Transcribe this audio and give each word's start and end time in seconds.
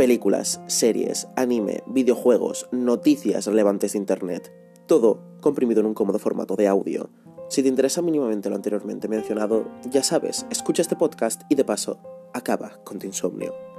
películas, 0.00 0.62
series, 0.66 1.28
anime, 1.36 1.82
videojuegos, 1.86 2.66
noticias 2.72 3.44
relevantes 3.44 3.92
de 3.92 3.98
Internet. 3.98 4.50
Todo 4.86 5.20
comprimido 5.42 5.80
en 5.80 5.88
un 5.88 5.92
cómodo 5.92 6.18
formato 6.18 6.56
de 6.56 6.68
audio. 6.68 7.10
Si 7.50 7.62
te 7.62 7.68
interesa 7.68 8.00
mínimamente 8.00 8.48
lo 8.48 8.56
anteriormente 8.56 9.08
mencionado, 9.08 9.70
ya 9.90 10.02
sabes, 10.02 10.46
escucha 10.48 10.80
este 10.80 10.96
podcast 10.96 11.42
y 11.50 11.54
de 11.54 11.66
paso, 11.66 12.00
acaba 12.32 12.80
con 12.82 12.98
tu 12.98 13.04
insomnio. 13.04 13.69